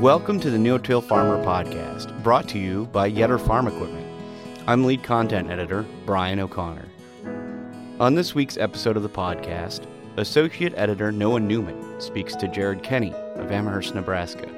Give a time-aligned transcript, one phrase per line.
[0.00, 4.06] Welcome to the No Till Farmer podcast, brought to you by Yetter Farm Equipment.
[4.66, 6.88] I'm lead content editor Brian O'Connor.
[8.00, 9.84] On this week's episode of the podcast,
[10.16, 14.48] Associate Editor Noah Newman speaks to Jared Kenny of Amherst, Nebraska.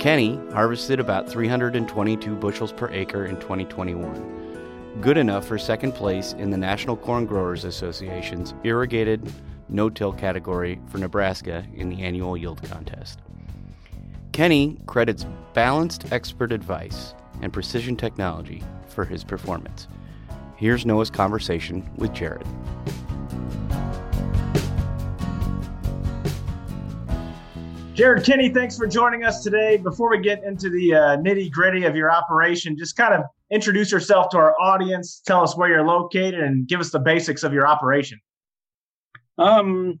[0.00, 6.50] Kenny harvested about 322 bushels per acre in 2021, good enough for second place in
[6.50, 9.32] the National Corn Growers Association's irrigated
[9.68, 13.20] no-till category for Nebraska in the annual yield contest.
[14.38, 19.88] Kenny credits balanced expert advice and precision technology for his performance.
[20.54, 22.46] Here's Noah's conversation with Jared.
[27.94, 29.76] Jared Kenny, thanks for joining us today.
[29.76, 33.90] Before we get into the uh, nitty gritty of your operation, just kind of introduce
[33.90, 37.52] yourself to our audience, tell us where you're located, and give us the basics of
[37.52, 38.20] your operation.
[39.36, 39.98] Um,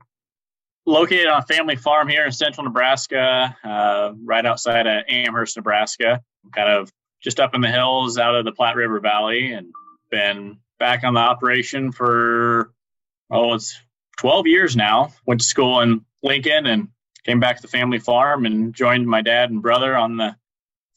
[0.88, 6.22] located on a family farm here in central Nebraska, uh, right outside of Amherst, Nebraska,
[6.54, 6.90] kind of
[7.22, 9.72] just up in the hills out of the Platte River Valley, and
[10.10, 12.72] been back on the operation for
[13.30, 13.78] oh, it's
[14.18, 15.12] 12 years now.
[15.26, 16.88] Went to school in Lincoln and
[17.24, 20.34] came back to the family farm and joined my dad and brother on the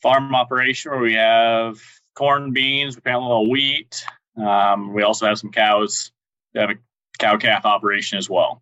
[0.02, 1.80] farm operation where we have
[2.16, 4.06] corn, beans, we plant a little wheat.
[4.38, 6.12] Um, we also have some cows.
[6.54, 6.76] We have a
[7.20, 8.62] cow calf operation as well.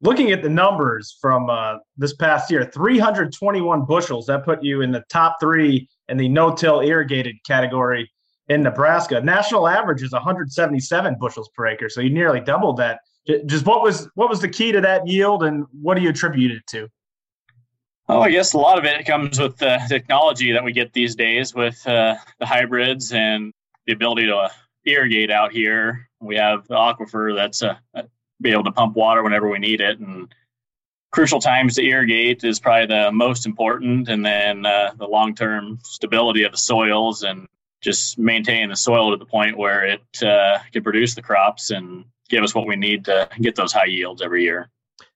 [0.00, 4.26] Looking at the numbers from uh, this past year, 321 bushels.
[4.26, 8.08] That put you in the top three in the no-till irrigated category
[8.48, 9.20] in Nebraska.
[9.20, 13.00] National average is 177 bushels per acre, so you nearly doubled that.
[13.46, 16.52] Just what was what was the key to that yield, and what do you attribute
[16.52, 16.88] it to?
[18.08, 21.14] Oh, I guess a lot of it comes with the technology that we get these
[21.14, 23.52] days with uh, the hybrids and
[23.86, 24.50] the ability to
[24.86, 26.08] irrigate out here.
[26.18, 27.74] We have the aquifer that's uh,
[28.40, 30.32] be able to pump water whenever we need it, and
[31.10, 35.78] crucial times to irrigate is probably the most important, and then uh, the long term
[35.82, 37.46] stability of the soils and
[37.80, 42.04] just maintaining the soil to the point where it uh, can produce the crops and
[42.28, 44.68] give us what we need to get those high yields every year.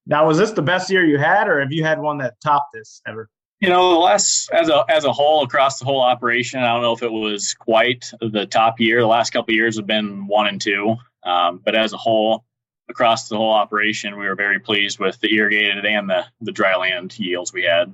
[0.07, 2.73] Now, was this the best year you had, or have you had one that topped
[2.73, 3.29] this ever?
[3.61, 6.83] You know, the last as a as a whole across the whole operation, I don't
[6.83, 9.01] know if it was quite the top year.
[9.01, 12.45] The last couple years have been one and two, um, but as a whole,
[12.93, 16.77] across the whole operation, we were very pleased with the irrigated and the the dry
[16.77, 17.93] land yields we had.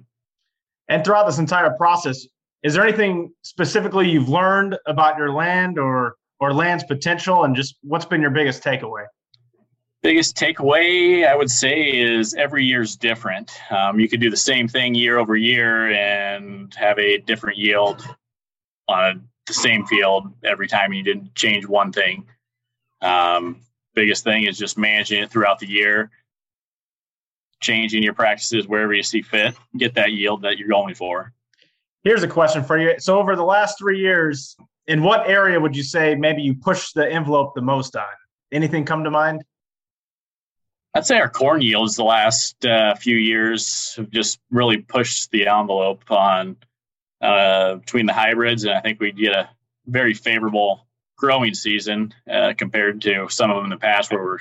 [0.89, 2.27] And throughout this entire process,
[2.63, 7.77] is there anything specifically you've learned about your land or or land's potential, and just
[7.83, 9.07] what's been your biggest takeaway?
[10.01, 13.51] biggest takeaway I would say is every year's different.
[13.71, 18.07] Um, you could do the same thing year over year and have a different yield
[18.87, 22.27] on the same field every time you didn't change one thing.
[23.01, 23.61] Um,
[23.99, 26.11] biggest thing is just managing it throughout the year,
[27.61, 31.33] changing your practices wherever you see fit, get that yield that you're going for.
[32.05, 32.95] Here's a question for you.
[32.99, 36.93] So, over the last three years, in what area would you say maybe you push
[36.93, 38.05] the envelope the most on?
[38.53, 39.43] Anything come to mind?
[40.95, 45.49] I'd say our corn yields the last uh, few years have just really pushed the
[45.49, 46.57] envelope on
[47.21, 49.51] uh, between the hybrids, and I think we get a
[49.87, 50.88] very favorable
[51.19, 54.39] growing season uh, compared to some of them in the past where we're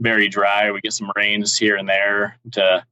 [0.00, 0.70] very dry.
[0.72, 2.84] We get some rains here and there to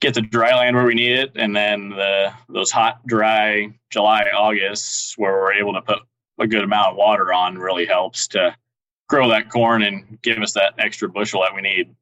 [0.00, 4.24] get the dry land where we need it, and then the those hot, dry July,
[4.34, 5.98] August where we're able to put
[6.40, 8.56] a good amount of water on really helps to
[9.08, 11.94] grow that corn and give us that extra bushel that we need.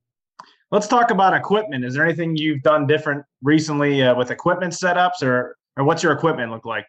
[0.70, 1.84] Let's talk about equipment.
[1.84, 6.12] Is there anything you've done different recently uh, with equipment setups, or or what's your
[6.12, 6.87] equipment look like?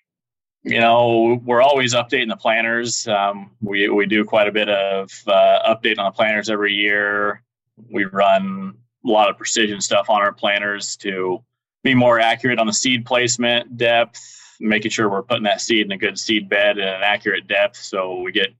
[0.63, 3.05] You know, we're always updating the planters.
[3.07, 7.43] Um, we we do quite a bit of uh, update on the planters every year.
[7.91, 11.43] We run a lot of precision stuff on our planters to
[11.83, 14.21] be more accurate on the seed placement, depth,
[14.61, 17.75] making sure we're putting that seed in a good seed bed at an accurate depth,
[17.75, 18.53] so we get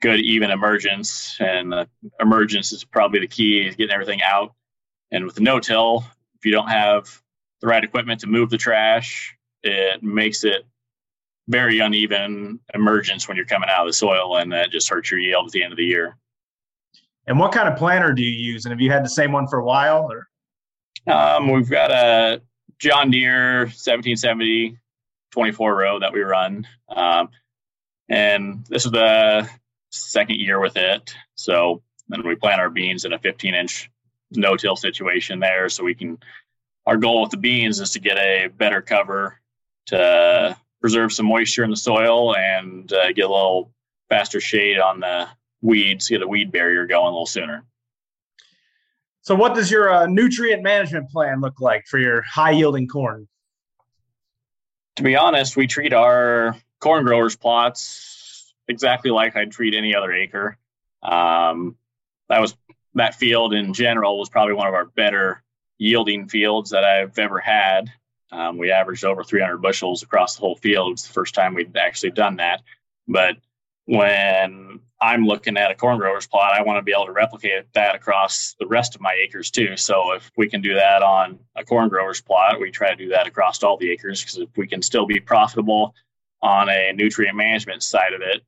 [0.00, 1.84] good even emergence, and uh,
[2.20, 4.54] emergence is probably the key is getting everything out.
[5.10, 6.04] And with the no-till,
[6.38, 7.20] if you don't have
[7.60, 10.66] the right equipment to move the trash, it makes it
[11.50, 15.20] very uneven emergence when you're coming out of the soil, and that just hurts your
[15.20, 16.16] yield at the end of the year.
[17.26, 18.64] And what kind of planter do you use?
[18.64, 20.10] And have you had the same one for a while?
[20.10, 22.40] Or um, we've got a
[22.78, 24.78] John Deere 1770
[25.32, 26.66] 24 row that we run.
[26.88, 27.28] Um,
[28.08, 29.48] and this is the
[29.90, 31.14] second year with it.
[31.36, 33.90] So then we plant our beans in a 15 inch
[34.32, 35.68] no till situation there.
[35.68, 36.18] So we can,
[36.86, 39.40] our goal with the beans is to get a better cover
[39.86, 43.72] to preserve some moisture in the soil and uh, get a little
[44.08, 45.28] faster shade on the
[45.60, 47.64] weeds, get a weed barrier going a little sooner.
[49.22, 53.28] So, what does your uh, nutrient management plan look like for your high yielding corn?
[54.96, 60.12] To be honest, we treat our corn growers plots exactly like I'd treat any other
[60.12, 60.56] acre.
[61.02, 61.76] Um,
[62.28, 62.56] that was
[62.94, 65.42] that field in general was probably one of our better
[65.78, 67.90] yielding fields that I've ever had.
[68.32, 70.92] Um, we averaged over 300 bushels across the whole field.
[70.92, 72.62] It's the first time we'd actually done that.
[73.08, 73.36] But
[73.86, 77.72] when I'm looking at a corn grower's plot, I want to be able to replicate
[77.72, 79.76] that across the rest of my acres too.
[79.76, 83.08] So if we can do that on a corn grower's plot, we try to do
[83.08, 85.94] that across all the acres because if we can still be profitable
[86.42, 88.42] on a nutrient management side of it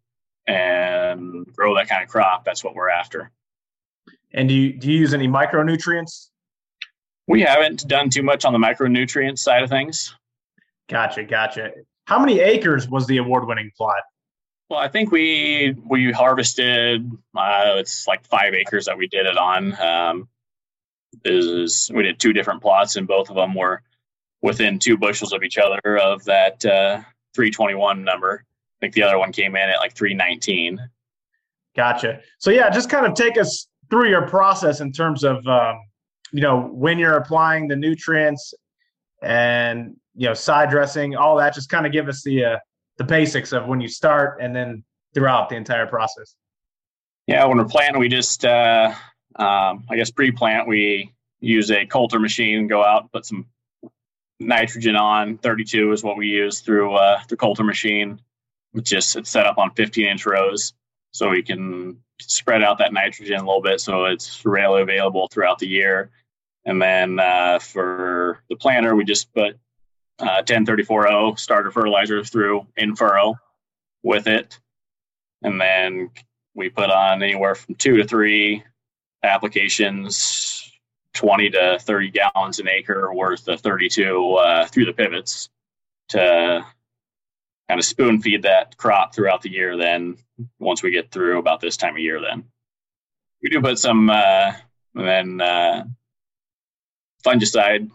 [0.46, 3.30] and grow that kind of crop, that's what we're after.
[4.32, 6.28] And do you, do you use any micronutrients?
[7.28, 10.14] We haven't done too much on the micronutrient side of things.
[10.88, 11.70] Gotcha, gotcha.
[12.06, 14.02] How many acres was the award-winning plot?
[14.68, 17.10] Well, I think we we harvested.
[17.36, 19.80] Uh, it's like five acres that we did it on.
[19.80, 20.28] Um,
[21.24, 23.82] is we did two different plots, and both of them were
[24.40, 27.02] within two bushels of each other of that uh,
[27.34, 28.44] 321 number.
[28.44, 30.80] I think the other one came in at like 319.
[31.76, 32.20] Gotcha.
[32.38, 35.80] So yeah, just kind of take us through your process in terms of um,
[36.32, 38.54] you know when you're applying the nutrients
[39.22, 41.54] and you know side dressing, all that.
[41.54, 42.58] Just kind of give us the uh,
[42.98, 44.84] the basics of when you start and then
[45.14, 46.34] throughout the entire process.
[47.26, 48.92] Yeah, when we're planting, we just, uh,
[49.36, 53.46] um, I guess, pre-plant, we use a coulter machine, go out, put some
[54.40, 55.38] nitrogen on.
[55.38, 58.20] 32 is what we use through uh, the coulter machine.
[58.74, 60.72] It's just it's set up on 15 inch rows,
[61.12, 65.58] so we can spread out that nitrogen a little bit, so it's readily available throughout
[65.58, 66.10] the year.
[66.64, 69.58] And then uh, for the planter, we just put
[70.18, 73.36] uh, 1034O starter fertilizer through in furrow
[74.02, 74.58] with it.
[75.42, 76.10] And then
[76.54, 78.62] we put on anywhere from two to three
[79.22, 80.70] applications,
[81.14, 85.48] 20 to 30 gallons an acre worth of 32 uh, through the pivots
[86.10, 86.64] to
[87.68, 89.76] kind of spoon feed that crop throughout the year.
[89.76, 90.16] Then
[90.58, 92.44] once we get through about this time of year, then
[93.42, 94.52] we do put some, uh,
[94.94, 95.84] then uh,
[97.24, 97.90] fungicide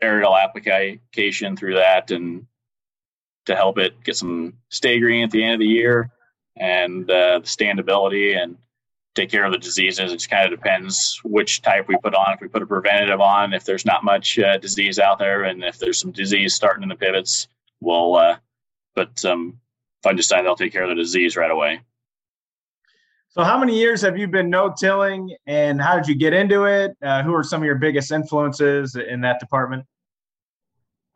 [0.00, 2.46] aerial application through that and
[3.46, 6.10] to help it get some stay green at the end of the year
[6.56, 8.56] and uh, the standability and
[9.14, 10.12] take care of the diseases.
[10.12, 12.34] It just kind of depends which type we put on.
[12.34, 15.64] If we put a preventative on, if there's not much uh, disease out there, and
[15.64, 17.48] if there's some disease starting in the pivots,
[17.80, 18.36] we'll uh,
[18.94, 19.58] put some
[20.04, 21.80] fungicide that'll take care of the disease right away.
[23.30, 26.64] So, how many years have you been no tilling, and how did you get into
[26.64, 26.96] it?
[27.02, 29.84] Uh, who are some of your biggest influences in that department?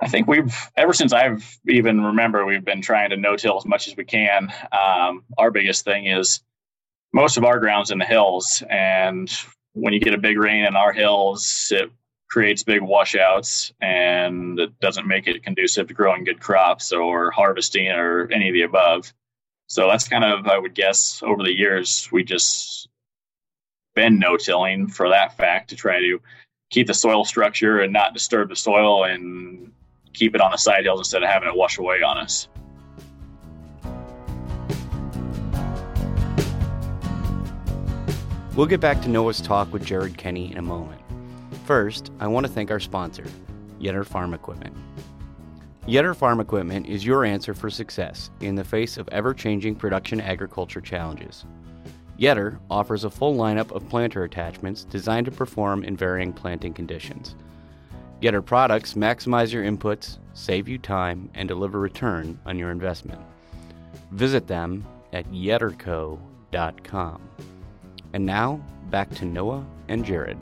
[0.00, 3.64] I think we've ever since I've even remember we've been trying to no till as
[3.64, 4.53] much as we can.
[4.73, 6.41] Um, our biggest thing is
[7.14, 9.32] most of our grounds in the hills, and
[9.73, 11.91] when you get a big rain in our hills, it
[12.29, 17.88] creates big washouts and it doesn't make it conducive to growing good crops or harvesting
[17.88, 19.12] or any of the above.
[19.73, 22.91] So that's kind of, I would guess, over the years, we just
[23.95, 26.21] been no tilling for that fact to try to
[26.69, 29.73] keep the soil structure and not disturb the soil and
[30.13, 32.49] keep it on the side hills instead of having it wash away on us.
[38.55, 41.01] We'll get back to Noah's talk with Jared Kenny in a moment.
[41.65, 43.25] First, I want to thank our sponsor,
[43.81, 44.76] Yetter Farm Equipment.
[45.87, 50.21] Yetter Farm Equipment is your answer for success in the face of ever changing production
[50.21, 51.45] agriculture challenges.
[52.17, 57.35] Yetter offers a full lineup of planter attachments designed to perform in varying planting conditions.
[58.21, 63.21] Yetter products maximize your inputs, save you time, and deliver return on your investment.
[64.12, 66.21] Visit them at yetterco.com.
[68.12, 70.39] And now, back to Noah and Jared.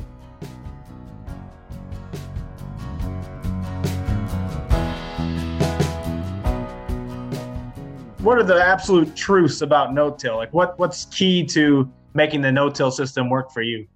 [8.22, 10.36] What are the absolute truths about no-till?
[10.36, 13.86] Like what what's key to making the no-till system work for you?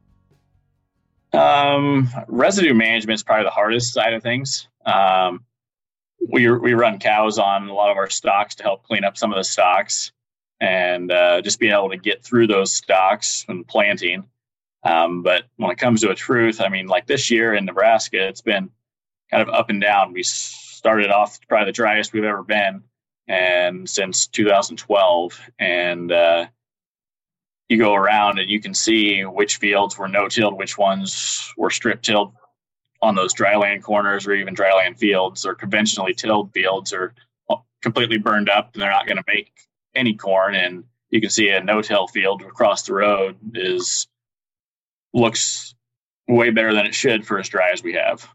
[1.35, 4.67] Um, residue management is probably the hardest side of things.
[4.87, 5.45] Um,
[6.33, 9.31] we we run cows on a lot of our stalks to help clean up some
[9.31, 10.11] of the stalks,
[10.59, 14.25] and uh, just being able to get through those stalks and planting.
[14.85, 18.27] Um, but when it comes to a truth, I mean, like this year in Nebraska,
[18.27, 18.71] it's been
[19.31, 20.15] kind of up and down.
[20.15, 22.85] We started off probably the driest we've ever been,
[23.29, 26.47] and since 2012 and uh,
[27.69, 32.33] you go around and you can see which fields were no-tilled which ones were strip-tilled
[33.01, 37.15] on those dryland corners or even dryland fields or conventionally tilled fields are
[37.85, 39.53] completely burned up and they're not going to make
[39.95, 40.57] any corn.
[40.57, 44.09] And you can see a no-till field across the road is
[45.13, 45.75] looks
[46.27, 48.27] way better than it should for as dry as we have.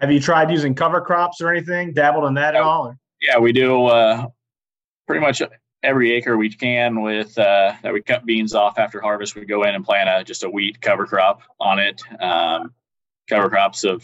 [0.00, 1.92] Have you tried using cover crops or anything?
[1.92, 2.96] Dabbled in that at all or?
[3.20, 4.26] Yeah, we do uh,
[5.06, 5.42] pretty much
[5.82, 9.34] every acre we can with uh, that we cut beans off after harvest.
[9.34, 12.02] We go in and plant a, just a wheat cover crop on it.
[12.20, 12.72] Um,
[13.28, 14.02] cover crops of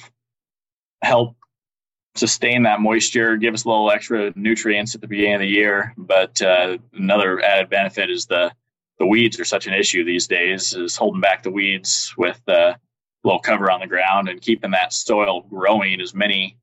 [1.03, 1.37] help
[2.15, 5.95] sustain that moisture, give us a little extra nutrients at the beginning of the year.
[5.97, 8.53] But uh, another added benefit is the
[8.99, 12.53] the weeds are such an issue these days is holding back the weeds with a
[12.53, 12.75] uh,
[13.25, 16.57] little cover on the ground and keeping that soil growing as many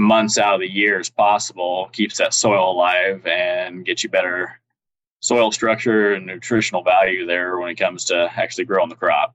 [0.00, 4.58] months out of the year as possible keeps that soil alive and gets you better
[5.20, 9.34] soil structure and nutritional value there when it comes to actually growing the crop.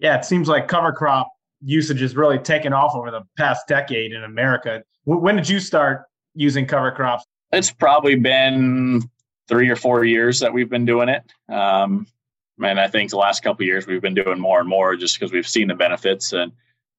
[0.00, 1.28] Yeah, it seems like cover crop
[1.62, 4.82] usage has really taken off over the past decade in America.
[5.04, 6.02] When did you start
[6.34, 7.24] using cover crops?
[7.52, 9.02] It's probably been
[9.46, 11.22] three or four years that we've been doing it.
[11.48, 12.08] Um,
[12.60, 15.32] and I think the last couple years we've been doing more and more just because
[15.32, 16.32] we've seen the benefits.
[16.32, 16.50] And,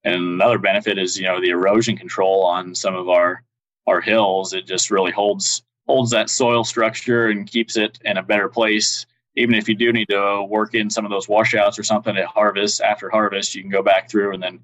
[0.06, 3.44] and another benefit is, you know, the erosion control on some of our,
[3.88, 4.54] our hills.
[4.54, 9.06] It just really holds, holds that soil structure and keeps it in a better place.
[9.36, 12.26] Even if you do need to work in some of those washouts or something at
[12.26, 14.62] harvest, after harvest, you can go back through and then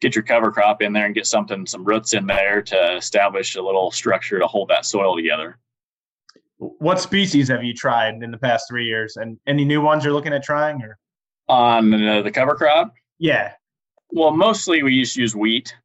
[0.00, 3.56] get your cover crop in there and get something, some roots in there to establish
[3.56, 5.58] a little structure to hold that soil together.
[6.58, 10.14] What species have you tried in the past three years, and any new ones you're
[10.14, 10.80] looking at trying?
[10.80, 10.98] Or
[11.48, 12.94] on the, the cover crop?
[13.18, 13.52] Yeah.
[14.16, 15.76] Well, mostly we used to use wheat.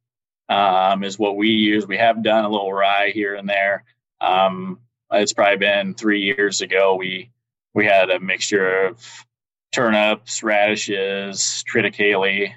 [0.47, 1.85] Um, is what we use.
[1.85, 3.83] We have done a little rye here and there.
[4.21, 4.79] Um,
[5.11, 6.95] it's probably been three years ago.
[6.95, 7.29] We
[7.73, 9.05] we had a mixture of
[9.73, 12.53] turnips, radishes, triticale.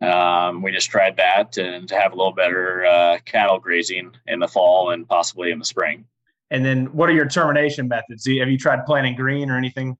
[0.00, 4.40] Um, we just tried that and to have a little better uh, cattle grazing in
[4.40, 6.04] the fall and possibly in the spring.
[6.50, 8.26] And then, what are your termination methods?
[8.26, 9.96] Have you tried planting green or anything?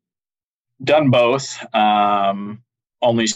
[0.83, 1.65] Done both.
[1.73, 2.65] Um,
[3.01, 3.29] only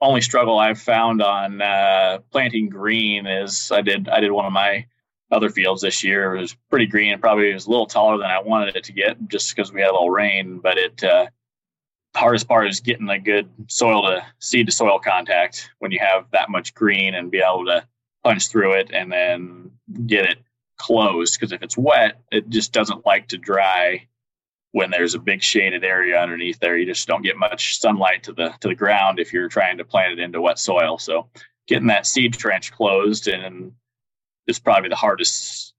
[0.00, 4.52] only struggle I've found on uh, planting green is I did I did one of
[4.52, 4.86] my
[5.30, 6.34] other fields this year.
[6.34, 7.12] It was pretty green.
[7.12, 9.80] It probably was a little taller than I wanted it to get just because we
[9.80, 10.58] had a little rain.
[10.58, 11.26] But it uh,
[12.16, 16.26] hardest part is getting a good soil to seed to soil contact when you have
[16.32, 17.86] that much green and be able to
[18.24, 19.70] punch through it and then
[20.06, 20.38] get it
[20.76, 24.06] closed because if it's wet, it just doesn't like to dry
[24.72, 26.76] when there's a big shaded area underneath there.
[26.76, 29.84] You just don't get much sunlight to the to the ground if you're trying to
[29.84, 30.98] plant it into wet soil.
[30.98, 31.28] So
[31.66, 33.72] getting that seed trench closed and
[34.46, 35.74] is probably the hardest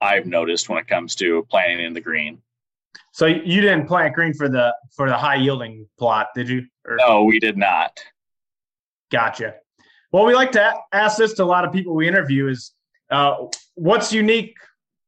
[0.00, 2.40] I've noticed when it comes to planting in the green.
[3.12, 6.66] So you didn't plant green for the for the high yielding plot, did you?
[6.86, 6.96] Or?
[6.96, 7.98] No, we did not.
[9.10, 9.54] Gotcha.
[10.12, 12.72] Well, we like to ask this to a lot of people we interview: is
[13.10, 14.56] uh, what's unique?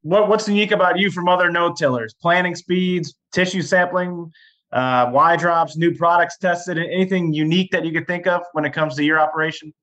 [0.02, 2.14] What what's unique about you from other no tillers?
[2.14, 4.32] Planting speeds, tissue sampling,
[4.72, 8.72] uh, Y drops, new products tested, anything unique that you could think of when it
[8.72, 9.74] comes to your operation?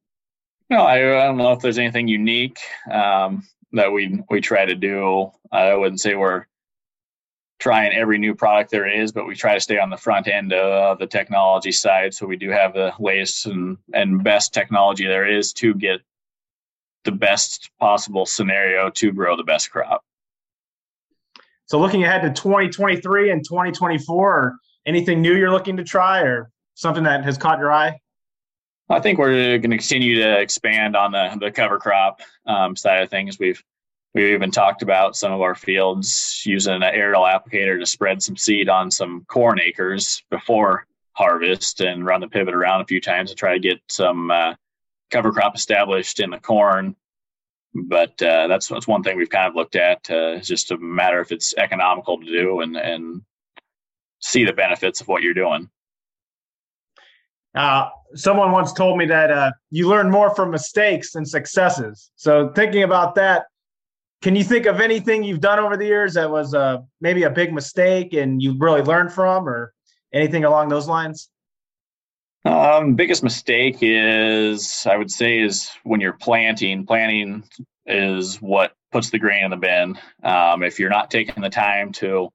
[0.69, 2.59] No, I, I don't know if there's anything unique
[2.91, 5.31] um, that we we try to do.
[5.51, 6.45] I wouldn't say we're
[7.59, 10.53] trying every new product there is, but we try to stay on the front end
[10.53, 12.13] of the technology side.
[12.13, 16.01] So we do have the latest and, and best technology there is to get
[17.03, 20.03] the best possible scenario to grow the best crop.
[21.67, 27.03] So, looking ahead to 2023 and 2024, anything new you're looking to try or something
[27.03, 27.99] that has caught your eye?
[28.89, 33.03] I think we're going to continue to expand on the, the cover crop um, side
[33.03, 33.37] of things.
[33.37, 33.61] We've
[34.13, 38.37] we've even talked about some of our fields using an aerial applicator to spread some
[38.37, 43.29] seed on some corn acres before harvest and run the pivot around a few times
[43.29, 44.53] to try to get some uh,
[45.11, 46.95] cover crop established in the corn.
[47.85, 50.09] But uh, that's that's one thing we've kind of looked at.
[50.09, 53.21] Uh, it's just a matter if it's economical to do and and
[54.19, 55.69] see the benefits of what you're doing.
[57.55, 62.11] Uh, someone once told me that uh, you learn more from mistakes than successes.
[62.15, 63.45] So thinking about that,
[64.21, 67.29] can you think of anything you've done over the years that was uh, maybe a
[67.29, 69.73] big mistake and you really learned from, or
[70.13, 71.29] anything along those lines?
[72.45, 76.85] Um, biggest mistake is I would say is when you're planting.
[76.85, 77.43] Planting
[77.85, 79.97] is what puts the grain in the bin.
[80.23, 82.29] Um, if you're not taking the time to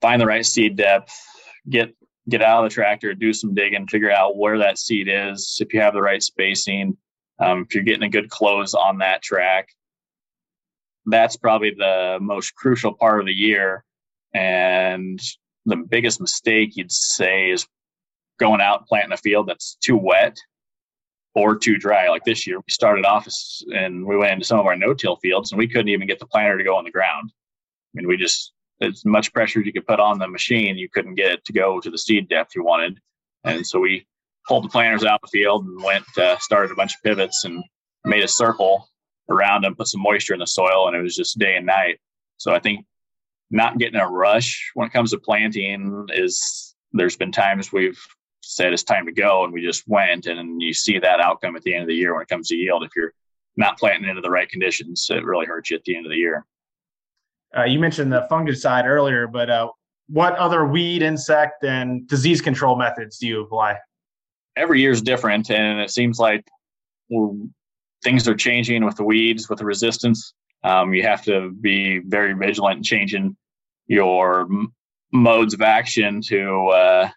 [0.00, 1.18] find the right seed depth,
[1.68, 1.94] get
[2.28, 5.58] get out of the tractor, do some digging, figure out where that seed is.
[5.60, 6.96] If you have the right spacing,
[7.38, 9.68] um, if you're getting a good close on that track,
[11.06, 13.84] that's probably the most crucial part of the year.
[14.32, 15.20] And
[15.66, 17.66] the biggest mistake you'd say is
[18.38, 20.36] going out planting a field that's too wet
[21.34, 22.08] or too dry.
[22.08, 23.28] Like this year, we started off
[23.74, 26.26] and we went into some of our no-till fields, and we couldn't even get the
[26.26, 27.30] planter to go on the ground.
[27.32, 30.88] I mean, we just as much pressure as you could put on the machine, you
[30.88, 32.98] couldn't get it to go to the seed depth you wanted.
[33.44, 34.06] And so we
[34.48, 37.44] pulled the planters out of the field and went uh, started a bunch of pivots
[37.44, 37.62] and
[38.04, 38.88] made a circle
[39.30, 41.98] around them, put some moisture in the soil, and it was just day and night.
[42.36, 42.84] So I think
[43.50, 48.00] not getting a rush when it comes to planting is there's been times we've
[48.44, 51.62] said it's time to go and we just went and you see that outcome at
[51.62, 52.84] the end of the year when it comes to yield.
[52.84, 53.12] If you're
[53.56, 56.16] not planting into the right conditions it really hurts you at the end of the
[56.18, 56.44] year.
[57.56, 59.68] Uh, you mentioned the fungicide earlier but uh,
[60.08, 63.78] what other weed insect and disease control methods do you apply?
[64.56, 66.46] Every year is different and it seems like
[68.02, 70.34] things are changing with the weeds with the resistance.
[70.62, 73.36] Um, you have to be very vigilant in changing
[73.86, 74.74] your m-
[75.12, 77.08] modes of action to uh,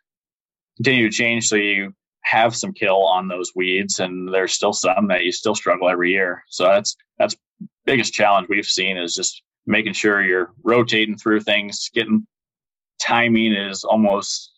[0.78, 1.94] continue to change so you
[2.24, 6.12] have some kill on those weeds and there's still some that you still struggle every
[6.12, 7.36] year so that's that's
[7.86, 12.26] biggest challenge we've seen is just making sure you're rotating through things getting
[13.02, 14.52] timing is almost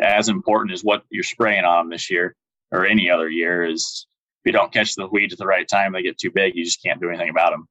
[0.00, 2.34] as important as what you're spraying on this year
[2.70, 4.06] or any other year is
[4.44, 6.64] if you don't catch the weeds at the right time they get too big you
[6.64, 7.66] just can't do anything about them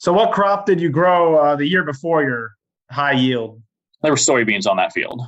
[0.00, 2.52] so, what crop did you grow uh, the year before your
[2.90, 3.60] high yield?
[4.02, 5.20] There were soybeans on that field.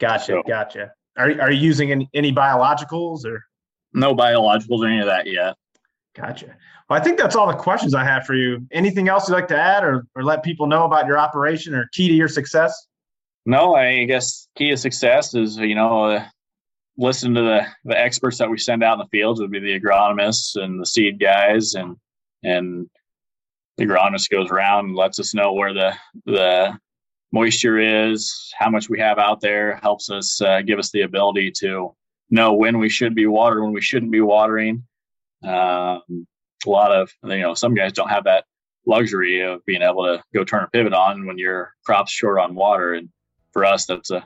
[0.00, 0.92] Gotcha, so, gotcha.
[1.16, 3.44] Are are you using any, any biologicals or?
[3.92, 5.54] No biologicals or any of that yet.
[6.14, 6.56] Gotcha.
[6.88, 8.66] Well, I think that's all the questions I have for you.
[8.72, 11.88] Anything else you'd like to add or, or let people know about your operation or
[11.92, 12.86] key to your success?
[13.46, 16.24] No, I guess key to success is, you know, uh,
[16.96, 19.78] listen to the, the experts that we send out in the fields would be the
[19.78, 21.96] agronomists and the seed guys and,
[22.42, 22.88] and
[23.76, 25.94] the agronomist goes around and lets us know where the
[26.26, 26.76] the
[27.32, 27.78] moisture
[28.10, 31.94] is, how much we have out there, helps us uh, give us the ability to
[32.30, 34.84] know when we should be watering, when we shouldn't be watering.
[35.42, 36.26] Um,
[36.64, 38.44] a lot of you know some guys don't have that
[38.86, 42.54] luxury of being able to go turn a pivot on when your crop's short on
[42.54, 43.08] water, and
[43.52, 44.24] for us that's a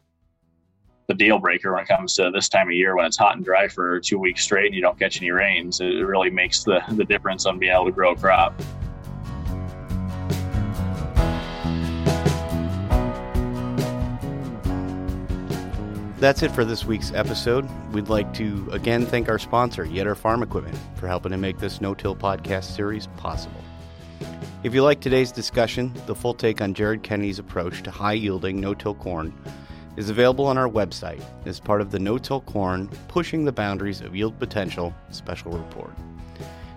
[1.09, 3.45] the deal breaker when it comes to this time of year when it's hot and
[3.45, 5.81] dry for two weeks straight and you don't catch any rains.
[5.81, 8.61] It really makes the the difference on being able to grow a crop.
[16.27, 17.69] That's it for this week's episode.
[17.93, 21.81] We'd like to again thank our sponsor, Yetter Farm Equipment, for helping to make this
[21.81, 23.61] No Till podcast series possible.
[24.65, 28.61] If you like today's discussion, the full take on Jared Kennedy's approach to high yielding
[28.61, 29.33] no till corn
[29.97, 34.01] is available on our website as part of the No Till Corn Pushing the Boundaries
[34.01, 35.93] of Yield Potential special report.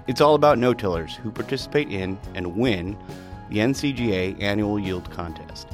[0.06, 2.96] It's all about no tillers who participate in and win
[3.50, 5.70] the NCGA annual yield contest.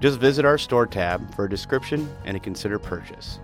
[0.00, 3.40] Just visit our store tab for a description and a consider purchase.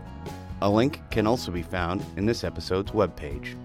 [0.60, 3.56] A link can also be found in this episode's webpage.